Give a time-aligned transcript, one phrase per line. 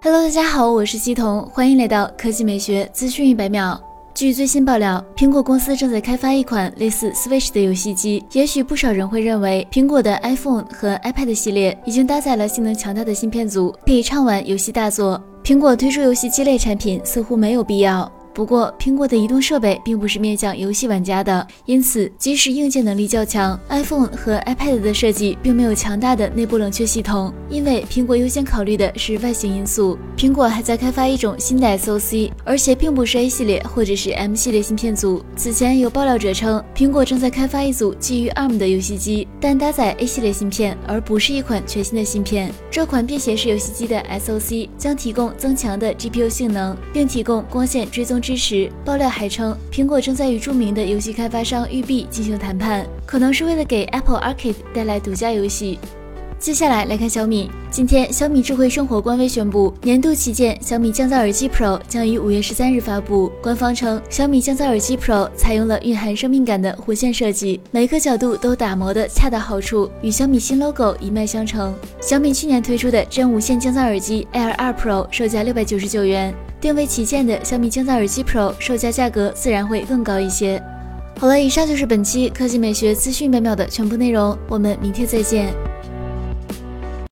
[0.00, 3.78] Hello，大家好，我是西彤，欢迎来到科技美学资讯一百秒。
[4.14, 8.24] 据最新爆料，苹果公司正在开发一款类似 Switch 的游戏机。
[8.30, 15.20] 也许不少人会认为，苹果的 iPhone 和 iPad 系列已经搭载了性能强大的芯片组，可以畅玩游戏大作。
[15.42, 18.10] 苹果推出游戏机类产品似乎没有必要。
[18.38, 29.98] 不过，苹果的移动设备并不是面向游戏玩家的，因此即使硬件能力较强，iPhone 和 iPad 的设计并没有强大的内部冷却系统，因为苹果优先考虑的是外形因素。
[30.16, 35.20] 苹果还在开发一种新的 SoC，而且并不是 A 系列或者是 M 系列芯片组。
[35.34, 42.52] 此前有爆料者称，苹果正在开发一组基于 ARM 的游戏机，但搭载 A 系列芯片，而不是一款全新的芯片。
[42.70, 48.22] 这款便携式游戏机的 SoC 将提供增强的 GPU 性能，并提供光线追踪。
[48.28, 55.78] 支持爆料还称，苹果正在与著名的游戏开发商育碧进行谈判，可能是为了给 Apple Arcade 带来独家游戏。
[56.38, 63.30] 接下来来看小米，今天小米智慧生活官微宣布，年度旗舰小米降噪耳机 Pro 将于五月十三日发布。
[63.42, 71.74] 官方称，小米降噪耳机 Pro 采用了蕴含生命感的弧线设计，每一个角度都打磨的恰到好处，与小米新 logo 一脉相承。
[72.00, 76.32] 小米去年推出的真无线降噪耳机 Air 2 Pro 售价六百九十九元。
[76.60, 80.62] 定位旗舰的小米降噪耳机 Pro 售价价格自然会更高一些。
[81.18, 85.52] 好了，以上就是本期科技美学资讯百秒的全部内容，我们明天再见。